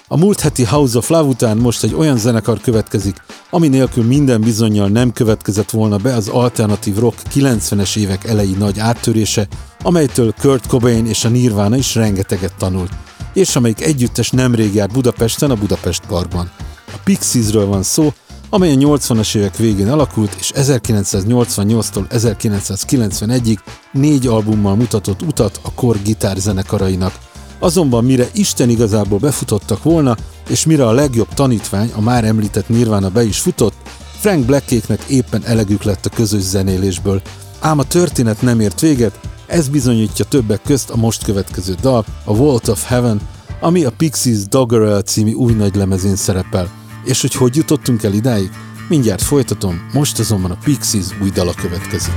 A 0.08 0.16
múlt 0.16 0.40
heti 0.40 0.64
House 0.64 0.98
of 0.98 1.08
Love 1.08 1.28
után 1.28 1.56
most 1.56 1.84
egy 1.84 1.94
olyan 1.94 2.16
zenekar 2.16 2.60
következik, 2.60 3.16
ami 3.50 3.68
nélkül 3.68 4.04
minden 4.04 4.40
bizonyal 4.40 4.88
nem 4.88 5.12
következett 5.12 5.70
volna 5.70 5.96
be 5.96 6.14
az 6.14 6.28
alternatív 6.28 6.98
rock 6.98 7.18
90-es 7.34 7.96
évek 7.96 8.25
elejé 8.25 8.54
nagy 8.58 8.78
áttörése, 8.78 9.46
amelytől 9.82 10.34
Kurt 10.40 10.66
Cobain 10.66 11.06
és 11.06 11.25
a 11.25 11.28
Nirvana 11.28 11.76
is 11.76 11.94
rengeteget 11.94 12.54
tanult 12.58 12.90
és 13.32 13.56
amelyik 13.56 13.80
együttes 13.80 14.30
nemrég 14.30 14.75
járt 14.75 14.92
Budapesten 14.92 15.50
a 15.50 15.54
Budapest 15.54 16.06
Parkban. 16.06 16.50
A 16.87 16.98
Pixiesről 17.04 17.66
van 17.66 17.82
szó, 17.82 18.12
amely 18.50 18.73
a 18.73 18.76
80-as 18.76 19.37
évek 19.37 19.57
végén 19.57 19.90
alakult, 19.90 20.37
és 20.38 20.52
1988-tól 20.55 22.05
1991-ig 22.11 23.59
négy 23.93 24.26
albummal 24.26 24.76
mutatott 24.76 25.23
utat 25.23 25.61
a 25.62 25.73
kor 25.73 26.02
gitárzenekarainak. 26.02 27.19
Azonban 27.59 28.05
mire 28.05 28.28
Isten 28.33 28.69
igazából 28.69 29.19
befutottak 29.19 29.83
volna, 29.83 30.17
és 30.49 30.67
mire 30.67 30.87
a 30.87 30.93
legjobb 30.93 31.28
tanítvány, 31.35 31.93
a 31.95 32.00
már 32.00 32.25
említett 32.25 32.69
Nirvana 32.69 33.11
be 33.11 33.25
is 33.25 33.38
futott, 33.38 33.75
Frank 34.19 34.45
Blackéknek 34.45 35.02
éppen 35.02 35.43
elegük 35.45 35.83
lett 35.83 36.07
a 36.07 36.14
közös 36.14 36.43
zenélésből. 36.43 37.23
Ám 37.61 37.78
a 37.78 37.85
történet 37.85 38.43
nem 38.43 38.61
ért 38.61 38.81
véget, 38.81 39.21
ez 39.47 39.69
bizonyítja 39.69 40.25
többek 40.25 40.62
közt 40.62 40.90
a 40.90 40.97
most 40.97 41.25
következő 41.25 41.75
dal, 41.81 42.05
a 42.25 42.37
Vault 42.37 42.69
of 42.69 42.87
Heaven, 42.87 43.21
ami 43.61 43.85
a 43.85 43.90
Pixies 43.90 44.47
Doggerel 44.47 45.00
című 45.00 45.33
új 45.33 45.52
nagy 45.52 45.75
lemezén 45.75 46.17
szerepel. 46.17 46.77
És 47.05 47.21
hogy 47.21 47.35
hogy 47.35 47.57
jutottunk 47.57 48.02
el 48.02 48.12
idáig? 48.12 48.50
Mindjárt 48.88 49.23
folytatom, 49.23 49.88
most 49.93 50.19
azonban 50.19 50.50
a 50.50 50.59
Pixies 50.64 51.07
új 51.23 51.31
dala 51.31 51.52
következik. 51.55 52.12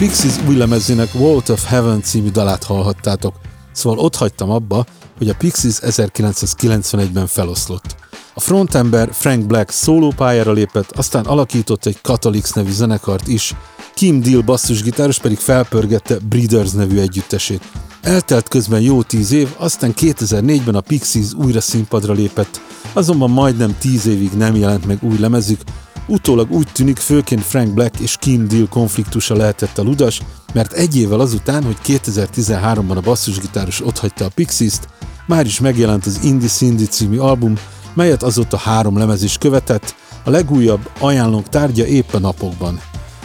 Pixies 0.00 0.34
új 0.48 0.56
lemezének 0.56 1.12
Vault 1.12 1.48
of 1.48 1.64
Heaven 1.64 2.02
című 2.02 2.30
dalát 2.30 2.64
hallhattátok, 2.64 3.34
szóval 3.72 3.98
ott 3.98 4.16
hagytam 4.16 4.50
abba, 4.50 4.86
hogy 5.20 5.28
a 5.28 5.34
Pixies 5.34 5.78
1991-ben 5.80 7.26
feloszlott. 7.26 7.96
A 8.34 8.40
frontember 8.40 9.08
Frank 9.12 9.46
Black 9.46 9.70
szólópályára 9.70 10.52
lépett, 10.52 10.90
aztán 10.90 11.24
alakított 11.24 11.86
egy 11.86 11.98
Catholics 12.02 12.54
nevű 12.54 12.70
zenekart 12.70 13.28
is, 13.28 13.54
Kim 13.94 14.20
Deal 14.20 14.42
basszusgitáros 14.42 15.18
pedig 15.18 15.38
felpörgette 15.38 16.16
Breeders 16.28 16.70
nevű 16.70 16.98
együttesét. 16.98 17.62
Eltelt 18.02 18.48
közben 18.48 18.80
jó 18.80 19.02
tíz 19.02 19.32
év, 19.32 19.48
aztán 19.56 19.94
2004-ben 19.96 20.74
a 20.74 20.80
Pixies 20.80 21.32
újra 21.32 21.60
színpadra 21.60 22.12
lépett, 22.12 22.60
azonban 22.92 23.30
majdnem 23.30 23.76
tíz 23.78 24.06
évig 24.06 24.30
nem 24.32 24.56
jelent 24.56 24.86
meg 24.86 24.98
új 25.02 25.18
lemezük, 25.18 25.60
Utólag 26.06 26.50
úgy 26.50 26.68
tűnik 26.72 26.96
főként 26.96 27.44
Frank 27.44 27.74
Black 27.74 28.00
és 28.00 28.16
Kim 28.20 28.48
Deal 28.48 28.66
konfliktusa 28.68 29.36
lehetett 29.36 29.78
a 29.78 29.82
ludas, 29.82 30.20
mert 30.52 30.72
egy 30.72 30.96
évvel 30.96 31.20
azután, 31.20 31.64
hogy 31.64 31.76
2013-ban 31.84 32.96
a 32.96 33.00
basszusgitáros 33.00 33.80
otthagyta 33.80 34.24
a 34.24 34.30
Pixies-t, 34.34 34.88
már 35.26 35.46
is 35.46 35.60
megjelent 35.60 36.06
az 36.06 36.20
Indie 36.22 36.48
Cindy 36.48 36.84
című 36.84 37.18
album, 37.18 37.54
melyet 37.94 38.22
azóta 38.22 38.56
három 38.56 38.98
lemez 38.98 39.22
is 39.22 39.38
követett, 39.38 39.94
a 40.24 40.30
legújabb 40.30 40.90
ajánlónk 40.98 41.48
tárgya 41.48 41.86
épp 41.86 42.12
a 42.12 42.18
napokban. 42.18 42.80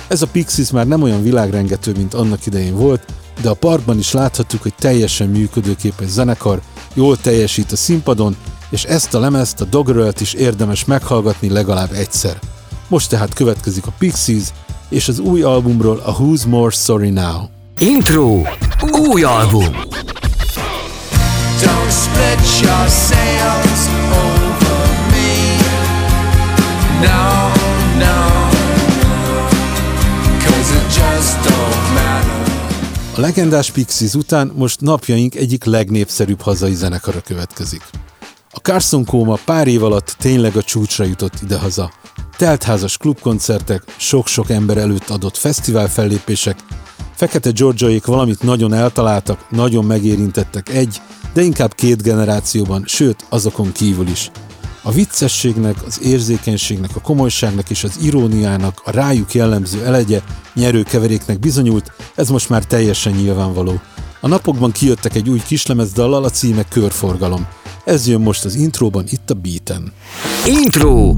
Ez 0.07 0.21
a 0.21 0.27
Pixies 0.27 0.71
már 0.71 0.87
nem 0.87 1.01
olyan 1.01 1.23
világrengető, 1.23 1.91
mint 1.97 2.13
annak 2.13 2.45
idején 2.45 2.75
volt, 2.75 3.05
de 3.41 3.49
a 3.49 3.53
parkban 3.53 3.97
is 3.97 4.11
láthatjuk, 4.11 4.61
hogy 4.61 4.73
teljesen 4.79 5.29
működőképes 5.29 6.09
zenekar, 6.09 6.61
jól 6.93 7.17
teljesít 7.17 7.71
a 7.71 7.75
színpadon, 7.75 8.35
és 8.69 8.83
ezt 8.83 9.13
a 9.13 9.19
lemezt, 9.19 9.61
a 9.61 9.65
Doggerelt 9.65 10.21
is 10.21 10.33
érdemes 10.33 10.85
meghallgatni 10.85 11.49
legalább 11.49 11.91
egyszer. 11.91 12.39
Most 12.87 13.09
tehát 13.09 13.33
következik 13.33 13.87
a 13.87 13.93
Pixies, 13.97 14.43
és 14.89 15.07
az 15.07 15.19
új 15.19 15.41
albumról 15.41 16.01
a 16.05 16.15
Who's 16.15 16.47
More 16.47 16.71
Sorry 16.71 17.09
Now. 17.09 17.43
Intro. 17.79 18.41
Új 18.91 19.23
album. 19.23 19.75
A 33.15 33.19
legendás 33.19 33.71
Pixies 33.71 34.13
után 34.13 34.51
most 34.55 34.81
napjaink 34.81 35.35
egyik 35.35 35.63
legnépszerűbb 35.63 36.41
hazai 36.41 36.73
zenekara 36.73 37.21
következik. 37.21 37.81
A 38.51 38.57
Carson 38.57 39.05
Kóma 39.05 39.37
pár 39.45 39.67
év 39.67 39.83
alatt 39.83 40.15
tényleg 40.19 40.55
a 40.55 40.63
csúcsra 40.63 41.05
jutott 41.05 41.41
idehaza. 41.43 41.91
Teltházas 42.37 42.97
klubkoncertek, 42.97 43.83
sok-sok 43.97 44.49
ember 44.49 44.77
előtt 44.77 45.09
adott 45.09 45.37
fesztivál 45.37 45.87
fellépések, 45.87 46.57
Fekete 47.15 47.49
Georgiaik 47.51 48.05
valamit 48.05 48.43
nagyon 48.43 48.73
eltaláltak, 48.73 49.45
nagyon 49.49 49.85
megérintettek 49.85 50.69
egy, 50.69 51.01
de 51.35 51.41
inkább 51.41 51.73
két 51.73 52.01
generációban, 52.01 52.83
sőt 52.85 53.25
azokon 53.29 53.71
kívül 53.71 54.07
is. 54.07 54.31
A 54.81 54.91
viccességnek, 54.91 55.75
az 55.85 56.01
érzékenységnek, 56.03 56.89
a 56.95 56.99
komolyságnak 56.99 57.69
és 57.69 57.83
az 57.83 57.97
iróniának 58.01 58.81
a 58.85 58.91
rájuk 58.91 59.33
jellemző 59.33 59.85
elegye 59.85 60.21
nyerőkeveréknek 60.53 61.39
bizonyult, 61.39 61.91
ez 62.15 62.29
most 62.29 62.49
már 62.49 62.63
teljesen 62.63 63.13
nyilvánvaló. 63.13 63.79
A 64.19 64.27
napokban 64.27 64.71
kijöttek 64.71 65.15
egy 65.15 65.29
új 65.29 65.41
kislemezdallal, 65.47 66.23
a 66.23 66.29
címe 66.29 66.63
Körforgalom. 66.63 67.47
Ez 67.85 68.07
jön 68.07 68.21
most 68.21 68.45
az 68.45 68.55
intróban, 68.55 69.05
itt 69.09 69.29
a 69.29 69.33
beaten. 69.33 69.93
Intro! 70.45 71.15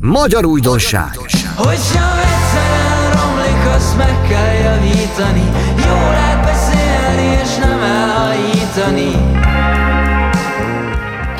Magyar 0.00 0.44
újdonság! 0.44 1.16
Hogyha 1.56 2.20
egyszer 2.20 3.20
romlik, 3.22 3.74
azt 3.76 3.96
meg 3.96 4.28
kell 4.28 4.54
javítani 4.54 5.50
Jó 5.76 6.10
lehet 6.10 6.44
beszélni 6.44 7.40
és 7.42 7.56
nem 7.56 7.82
elhajítani 7.82 9.37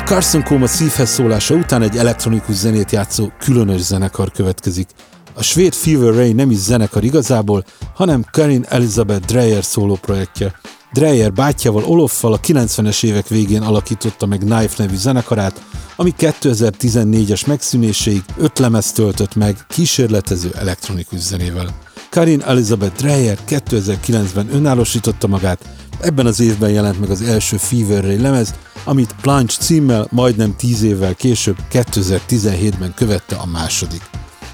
Carson 0.09 0.43
Coma 0.43 0.67
szívhez 0.67 1.09
szólása 1.09 1.55
után 1.55 1.81
egy 1.81 1.97
elektronikus 1.97 2.55
zenét 2.55 2.91
játszó 2.91 3.31
különös 3.39 3.81
zenekar 3.81 4.31
következik. 4.31 4.89
A 5.33 5.43
svéd 5.43 5.73
Fever 5.73 6.13
Ray 6.13 6.33
nem 6.33 6.51
is 6.51 6.57
zenekar 6.57 7.03
igazából, 7.03 7.63
hanem 7.95 8.25
Karin 8.31 8.65
Elizabeth 8.69 9.25
Dreyer 9.25 9.63
szóló 9.63 9.95
projektje. 10.01 10.53
Dreyer 10.93 11.33
bátyjával 11.33 11.83
Oloffal 11.83 12.33
a 12.33 12.39
90-es 12.39 13.03
évek 13.03 13.27
végén 13.27 13.61
alakította 13.61 14.25
meg 14.25 14.39
Knife 14.39 14.83
nevű 14.83 14.95
zenekarát, 14.95 15.61
ami 15.95 16.13
2014-es 16.19 17.47
megszűnéséig 17.47 18.23
öt 18.37 18.59
lemez 18.59 18.91
töltött 18.91 19.35
meg 19.35 19.57
kísérletező 19.67 20.51
elektronikus 20.57 21.19
zenével. 21.19 21.88
Karin 22.09 22.41
Elizabeth 22.41 22.95
Dreyer 22.95 23.37
2009-ben 23.47 24.53
önállósította 24.53 25.27
magát, 25.27 25.69
ebben 26.01 26.25
az 26.25 26.39
évben 26.39 26.69
jelent 26.69 26.99
meg 26.99 27.09
az 27.09 27.21
első 27.21 27.57
Fever 27.57 28.03
Ray 28.03 28.21
lemez, 28.21 28.53
amit 28.83 29.15
Plunge 29.21 29.53
címmel 29.59 30.07
majdnem 30.11 30.55
10 30.55 30.83
évvel 30.83 31.15
később 31.15 31.57
2017-ben 31.71 32.93
követte 32.95 33.35
a 33.35 33.45
második. 33.45 34.01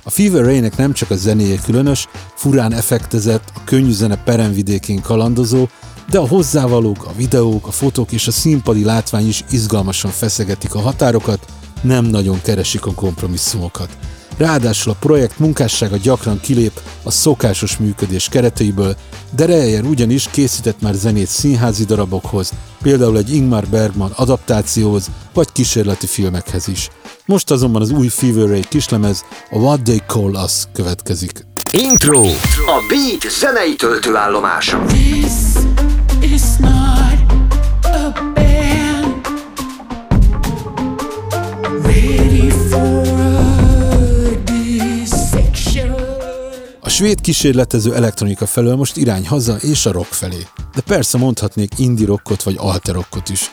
A 0.04 0.10
Fever 0.10 0.44
Ray-nek 0.44 0.78
nem 0.78 0.94
csak 0.94 1.10
a 1.10 1.16
zenéje 1.16 1.58
különös, 1.64 2.08
furán 2.36 2.74
effektezett, 2.74 3.52
a 3.54 3.64
könnyű 3.64 3.92
zene 3.92 4.24
peremvidékén 4.24 5.02
kalandozó, 5.02 5.68
de 6.10 6.20
a 6.20 6.28
hozzávalók, 6.28 7.06
a 7.06 7.14
videók, 7.16 7.68
a 7.68 7.72
fotók 7.72 8.12
és 8.12 8.28
a 8.28 8.32
színpadi 8.32 8.84
látvány 8.84 9.28
is 9.28 9.44
izgalmasan 9.50 10.12
feszegetik 10.12 10.76
a 10.76 10.80
határokat, 10.80 11.46
nem 11.82 12.06
nagyon 12.06 12.42
keresik 12.42 12.86
a 12.86 12.94
kompromisszumokat. 12.94 13.98
Ráadásul 14.38 14.92
a 14.92 14.96
projekt 15.00 15.40
munkássága 15.40 15.98
gyakran 15.98 16.40
kilép 16.40 16.82
a 17.04 17.12
szokásos 17.12 17.78
működés 17.78 18.30
kereteiből, 18.30 18.96
de 19.36 19.46
Reyer 19.46 19.84
ugyanis 19.84 20.28
készített 20.32 20.82
már 20.82 20.94
zenét 20.94 21.28
színházi 21.28 21.84
darabokhoz, 21.84 22.52
például 22.82 23.18
egy 23.18 23.34
Ingmar 23.34 23.68
Bergman 23.68 24.12
adaptációhoz, 24.16 25.10
vagy 25.34 25.52
kísérleti 25.52 26.08
filmekhez 26.08 26.68
is. 26.68 26.90
Most 27.26 27.52
azonban 27.52 27.82
az 27.82 27.92
új 27.92 28.08
Fever 28.08 28.48
Ray 28.48 28.64
kislemez, 28.70 29.26
a 29.50 29.58
What 29.58 29.82
They 29.82 30.02
Call 30.08 30.34
Us 30.44 30.64
következik. 30.74 31.46
Intro. 31.72 32.26
A 32.66 32.84
Beat 32.90 33.32
zenei 33.40 33.76
töltőállomása. 33.76 34.84
This 34.86 35.34
is 36.22 36.42
not 36.60 37.20
a 37.84 38.12
band 38.34 39.28
ready 41.84 42.50
for 42.50 43.15
svéd 46.96 47.22
kísérletező 47.22 47.96
elektronika 47.96 48.46
felől 48.46 48.76
most 48.76 48.98
irány 48.98 49.28
haza 49.28 49.56
és 49.56 49.86
a 49.86 49.92
rock 49.92 50.14
felé. 50.14 50.48
De 50.76 50.82
persze 50.82 51.18
mondhatnék 51.18 51.72
indie 51.78 52.06
rockot 52.06 52.44
vagy 52.44 52.56
alter 52.58 52.96
rockot 52.96 53.30
is. 53.30 53.52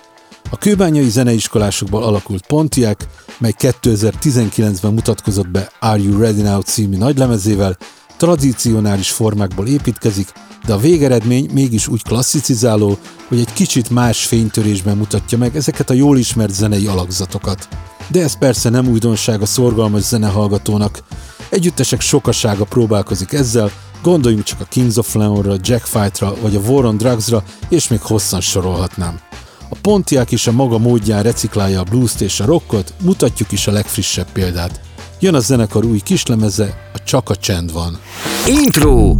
A 0.50 0.56
kőbányai 0.56 1.08
zeneiskolásokból 1.08 2.02
alakult 2.02 2.46
Pontiac, 2.46 3.04
mely 3.38 3.54
2019-ben 3.58 4.92
mutatkozott 4.92 5.48
be 5.48 5.70
Are 5.80 6.02
You 6.02 6.18
Ready 6.18 6.42
Now 6.42 6.60
című 6.60 6.96
nagylemezével, 6.96 7.76
tradicionális 8.22 9.10
formákból 9.10 9.66
építkezik, 9.66 10.32
de 10.66 10.72
a 10.72 10.78
végeredmény 10.78 11.50
mégis 11.52 11.88
úgy 11.88 12.02
klasszicizáló, 12.02 12.98
hogy 13.28 13.38
egy 13.38 13.52
kicsit 13.52 13.90
más 13.90 14.26
fénytörésben 14.26 14.96
mutatja 14.96 15.38
meg 15.38 15.56
ezeket 15.56 15.90
a 15.90 15.94
jól 15.94 16.18
ismert 16.18 16.54
zenei 16.54 16.86
alakzatokat. 16.86 17.68
De 18.08 18.22
ez 18.22 18.38
persze 18.38 18.68
nem 18.68 18.88
újdonság 18.88 19.42
a 19.42 19.46
szorgalmas 19.46 20.02
zenehallgatónak. 20.02 21.02
Együttesek 21.48 22.00
sokasága 22.00 22.64
próbálkozik 22.64 23.32
ezzel, 23.32 23.70
gondoljunk 24.02 24.44
csak 24.44 24.60
a 24.60 24.66
Kings 24.68 24.96
of 24.96 25.14
Leonra, 25.14 25.56
Jack 25.60 25.84
Fightra 25.84 26.34
vagy 26.40 26.56
a 26.56 26.60
War 26.60 26.84
on 26.84 26.96
Drugsra, 26.96 27.42
és 27.68 27.88
még 27.88 28.00
hosszan 28.00 28.40
sorolhatnám. 28.40 29.20
A 29.68 29.76
Pontiac 29.80 30.32
is 30.32 30.46
a 30.46 30.52
maga 30.52 30.78
módján 30.78 31.22
reciklálja 31.22 31.80
a 31.80 31.84
blues 31.90 32.20
és 32.20 32.40
a 32.40 32.44
rockot, 32.44 32.94
mutatjuk 33.00 33.52
is 33.52 33.66
a 33.66 33.72
legfrissebb 33.72 34.32
példát. 34.32 34.80
Jön 35.22 35.34
a 35.34 35.40
zenekar 35.40 35.84
új 35.84 35.98
kislemeze, 35.98 36.90
a 36.94 36.98
Csak 37.04 37.30
a 37.30 37.36
csend 37.36 37.72
van. 37.72 37.98
Intro. 38.46 39.16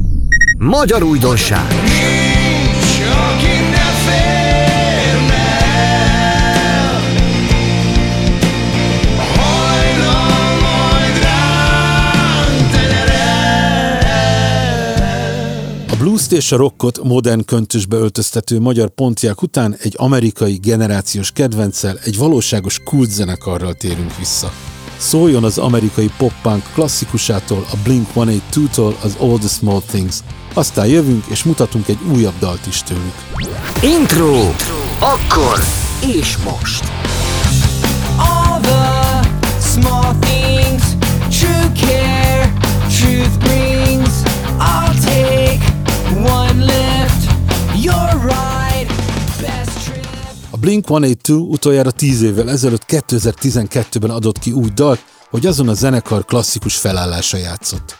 Magyar 0.59 1.03
újdonság. 1.03 1.67
A 15.91 15.97
blues 15.99 16.31
és 16.31 16.53
a 16.53 16.57
rockot 16.57 17.03
modern 17.03 17.45
köntösbe 17.45 17.97
öltöztető 17.97 18.61
magyar 18.61 18.89
Pontiac 18.89 19.43
után 19.43 19.77
egy 19.79 19.95
amerikai 19.97 20.59
generációs 20.63 21.31
kedvenccel, 21.31 21.99
egy 22.05 22.17
valóságos 22.17 22.79
kultzenekarral 22.85 23.75
térünk 23.75 24.17
vissza. 24.19 24.72
Szóljon 25.03 25.45
az 25.45 25.59
amerikai 25.59 26.11
pop-punk 26.17 26.63
klasszikusától, 26.75 27.67
a 27.71 27.77
Blink-182-tól 27.85 28.95
az 29.03 29.17
All 29.19 29.39
the 29.39 29.49
Small 29.49 29.81
Things. 29.87 30.17
Aztán 30.55 30.87
jövünk 30.87 31.25
és 31.27 31.45
mutatunk 31.45 31.89
egy 31.89 31.99
újabb 32.15 32.39
dalt 32.39 32.67
is 32.67 32.83
tőlük. 32.83 33.15
Intro. 33.83 34.35
Akkor 34.99 35.59
és 36.17 36.37
most. 36.37 36.85
A 50.63 50.65
Blink-182 50.65 51.49
utoljára 51.49 51.91
10 51.91 52.23
évvel 52.23 52.51
ezelőtt 52.51 52.85
2012-ben 52.89 54.11
adott 54.11 54.39
ki 54.39 54.53
új 54.53 54.69
dalt, 54.75 55.05
hogy 55.31 55.47
azon 55.47 55.69
a 55.69 55.75
zenekar 55.75 56.25
klasszikus 56.25 56.77
felállása 56.77 57.37
játszott. 57.37 57.99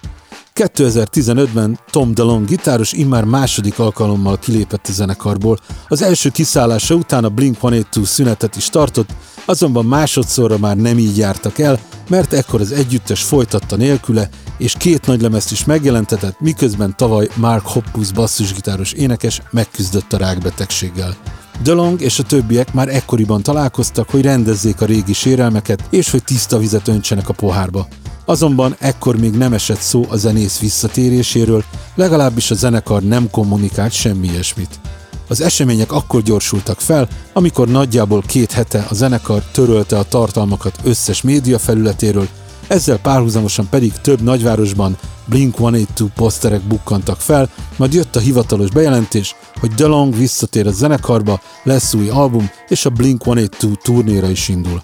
2015-ben 0.55 1.79
Tom 1.91 2.15
DeLonge 2.15 2.49
gitáros 2.49 2.93
immár 2.93 3.25
második 3.25 3.79
alkalommal 3.79 4.39
kilépett 4.39 4.87
a 4.89 4.93
zenekarból, 4.93 5.59
az 5.89 6.03
első 6.03 6.29
kiszállása 6.29 6.95
után 6.95 7.25
a 7.25 7.29
Blink-182 7.29 8.05
szünetet 8.05 8.57
is 8.57 8.69
tartott, 8.69 9.11
azonban 9.45 9.85
másodszorra 9.85 10.59
már 10.59 10.77
nem 10.77 10.99
így 10.99 11.17
jártak 11.17 11.59
el, 11.59 11.81
mert 12.09 12.33
ekkor 12.33 12.61
az 12.61 12.73
együttes 12.73 13.23
folytatta 13.23 13.77
nélküle, 13.77 14.29
és 14.63 14.75
két 14.79 15.07
nagylemezt 15.07 15.53
is 15.53 15.65
megjelentetett, 15.65 16.41
miközben 16.41 16.97
tavaly 16.97 17.29
Mark 17.37 17.67
Hoppus 17.67 18.13
basszusgitáros 18.13 18.93
énekes 18.93 19.43
megküzdött 19.51 20.13
a 20.13 20.17
rákbetegséggel. 20.17 21.17
DeLong 21.63 22.01
és 22.01 22.19
a 22.19 22.23
többiek 22.23 22.73
már 22.73 22.89
ekkoriban 22.89 23.43
találkoztak, 23.43 24.11
hogy 24.11 24.23
rendezzék 24.23 24.81
a 24.81 24.85
régi 24.85 25.13
sérelmeket, 25.13 25.85
és 25.91 26.11
hogy 26.11 26.25
tiszta 26.25 26.59
vizet 26.59 26.89
öntsenek 26.89 27.29
a 27.29 27.33
pohárba. 27.33 27.87
Azonban 28.25 28.77
ekkor 28.79 29.17
még 29.17 29.33
nem 29.33 29.53
esett 29.53 29.81
szó 29.81 30.07
a 30.09 30.17
zenész 30.17 30.59
visszatéréséről, 30.59 31.65
legalábbis 31.95 32.51
a 32.51 32.55
zenekar 32.55 33.03
nem 33.03 33.31
kommunikált 33.31 33.93
semmi 33.93 34.29
ilyesmit. 34.29 34.81
Az 35.29 35.41
események 35.41 35.93
akkor 35.93 36.23
gyorsultak 36.23 36.81
fel, 36.81 37.09
amikor 37.33 37.69
nagyjából 37.69 38.23
két 38.27 38.53
hete 38.53 38.87
a 38.91 38.95
zenekar 38.95 39.43
törölte 39.53 39.99
a 39.99 40.09
tartalmakat 40.09 40.79
összes 40.83 41.23
média 41.23 41.59
felületéről, 41.59 42.29
ezzel 42.73 42.99
párhuzamosan 42.99 43.69
pedig 43.71 43.93
több 43.93 44.21
nagyvárosban 44.21 44.97
Blink-182 45.31 46.07
poszterek 46.15 46.63
bukkantak 46.63 47.21
fel, 47.21 47.51
majd 47.77 47.93
jött 47.93 48.17
a 48.17 48.21
hivatalos 48.21 48.71
bejelentés, 48.71 49.35
hogy 49.61 49.71
DeLong 49.71 50.17
visszatér 50.17 50.67
a 50.67 50.71
zenekarba, 50.71 51.41
lesz 51.63 51.95
új 51.95 52.09
album, 52.09 52.51
és 52.69 52.87
a 52.87 52.91
Blink-182 52.91 53.83
turnéra 53.83 54.31
is 54.31 54.49
indul. 54.49 54.83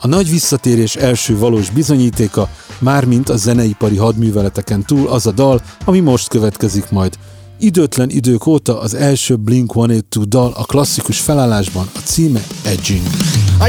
A 0.00 0.06
nagy 0.06 0.30
visszatérés 0.30 0.96
első 0.96 1.38
valós 1.38 1.70
bizonyítéka, 1.70 2.48
mármint 2.78 3.28
a 3.28 3.36
zeneipari 3.36 3.96
hadműveleteken 3.96 4.84
túl 4.84 5.08
az 5.08 5.26
a 5.26 5.32
dal, 5.32 5.62
ami 5.84 6.00
most 6.00 6.28
következik 6.28 6.90
majd. 6.90 7.18
Időtlen 7.58 8.10
idők 8.10 8.46
óta 8.46 8.80
az 8.80 8.94
első 8.94 9.36
Blink-182 9.44 10.00
dal 10.28 10.52
a 10.56 10.64
klasszikus 10.64 11.20
felállásban, 11.20 11.88
a 11.94 11.98
címe 12.04 12.40
Edging. 12.64 13.06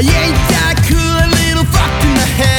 I 0.00 0.04
ain't 0.04 0.46
that 0.46 0.86
cool, 0.86 1.16
a 1.16 1.26
little 1.26 1.64
fucked 1.64 2.08
in 2.08 2.14
the 2.14 2.44
head. 2.44 2.58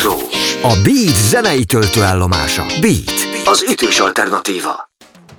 Intro. 0.00 0.18
A 0.62 0.80
Beat 0.82 1.16
zenei 1.28 1.64
töltőállomása. 1.64 2.66
Beat. 2.80 3.12
Az 3.44 3.64
ütős 3.70 3.98
alternatíva. 3.98 4.90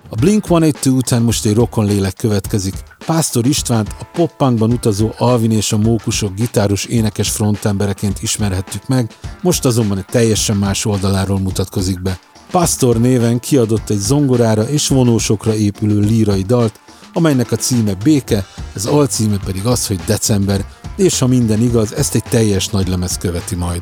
A 0.10 0.15
Blink-182 0.15 0.95
után 0.95 1.21
most 1.21 1.45
egy 1.45 1.54
rokon 1.54 1.86
lélek 1.86 2.13
következik. 2.13 2.74
Pásztor 3.06 3.45
Istvánt 3.45 3.95
a 4.00 4.04
pop-punkban 4.13 4.71
utazó 4.71 5.13
Alvin 5.17 5.52
és 5.52 5.71
a 5.71 5.78
Mókusok 5.78 6.36
gitáros 6.36 6.86
énekes 6.86 7.30
frontembereként 7.30 8.21
ismerhettük 8.21 8.88
meg, 8.88 9.12
most 9.41 9.65
azonban 9.65 9.97
egy 9.97 10.06
teljesen 10.06 10.58
más 10.58 10.86
oldaláról 10.86 11.39
mutatkozik 11.39 12.02
be. 12.02 12.19
Pastor 12.52 13.00
néven 13.00 13.39
kiadott 13.39 13.89
egy 13.89 14.00
zongorára 14.00 14.69
és 14.69 14.88
vonósokra 14.88 15.56
épülő 15.56 16.00
lírai 16.00 16.41
dalt, 16.41 16.80
amelynek 17.13 17.52
a 17.52 17.56
címe 17.56 17.93
Béke, 18.04 18.45
az 18.76 18.86
alcíme 18.86 19.38
pedig 19.45 19.65
az, 19.65 19.88
hogy 19.88 20.00
December, 20.06 20.65
és 20.95 21.19
ha 21.19 21.28
minden 21.28 21.62
igaz, 21.62 21.93
ezt 21.93 22.15
egy 22.15 22.24
teljes 22.30 22.67
nagylemez 22.67 23.17
követi 23.17 23.56
majd. 23.56 23.82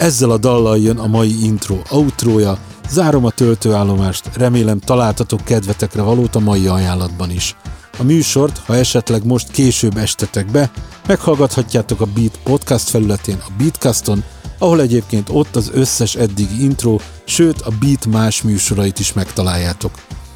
Ezzel 0.00 0.30
a 0.30 0.38
dallal 0.38 0.78
jön 0.78 0.98
a 0.98 1.06
mai 1.06 1.44
intro 1.44 1.76
outrója, 1.90 2.58
zárom 2.88 3.24
a 3.24 3.30
töltőállomást, 3.30 4.36
remélem 4.36 4.78
találtatok 4.78 5.40
kedvetekre 5.44 6.02
valót 6.02 6.34
a 6.34 6.38
mai 6.38 6.66
ajánlatban 6.66 7.30
is. 7.30 7.56
A 7.98 8.02
műsort, 8.02 8.58
ha 8.58 8.76
esetleg 8.76 9.26
most 9.26 9.50
később 9.50 9.96
estetek 9.96 10.50
be, 10.50 10.70
meghallgathatjátok 11.06 12.00
a 12.00 12.06
Beat 12.14 12.38
podcast 12.44 12.88
felületén, 12.88 13.36
a 13.46 13.50
Beatcaston, 13.58 14.24
ahol 14.58 14.80
egyébként 14.80 15.28
ott 15.32 15.56
az 15.56 15.70
összes 15.74 16.14
eddigi 16.14 16.62
intro, 16.62 16.98
sőt 17.24 17.60
a 17.60 17.70
Beat 17.80 18.06
más 18.06 18.42
műsorait 18.42 18.98
is 18.98 19.12
megtaláljátok. 19.12 19.90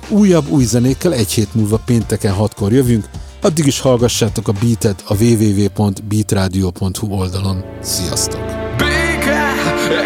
Újabb 0.09 0.49
új 0.49 0.65
zenékkel 0.65 1.13
egy 1.13 1.33
hét 1.33 1.55
múlva 1.55 1.83
pénteken 1.87 2.33
hatkor 2.33 2.73
jövünk, 2.73 3.09
addig 3.43 3.67
is 3.67 3.81
hallgassátok 3.81 4.49
a 4.49 4.53
Beatet 4.61 5.05
a 5.07 5.15
www.beatradio.hu 5.15 7.07
oldalon. 7.09 7.65
Sziasztok! 7.83 8.64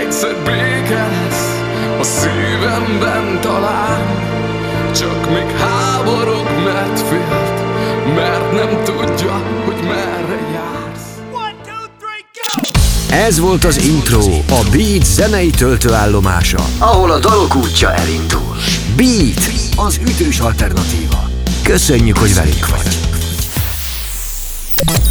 Egyszer 0.09 0.37
béke 0.45 1.07
lesz 1.09 1.61
a 2.01 2.03
szívemben 2.03 3.41
talán 3.41 4.07
Csak 4.95 5.31
még 5.31 5.57
háborog, 5.57 6.47
mert 6.65 7.01
félt, 7.01 7.63
mert 8.15 8.53
nem 8.53 8.85
tudja, 8.85 9.43
hogy 9.65 9.77
merre 9.83 10.39
jársz 10.53 11.21
Ez 13.11 13.39
volt 13.39 13.65
az 13.65 13.85
intro, 13.85 14.25
a 14.49 14.65
Beat 14.71 15.05
zenei 15.05 15.51
töltőállomása, 15.51 16.65
ahol 16.79 17.11
a 17.11 17.19
dalok 17.19 17.57
útja 17.57 17.95
elindul. 17.95 18.57
Beat, 18.97 19.51
az 19.77 20.01
ütős 20.03 20.39
alternatíva. 20.39 21.31
Köszönjük, 21.63 22.19
hogy 22.19 22.35
velünk 22.35 22.69
vagy. 22.69 23.08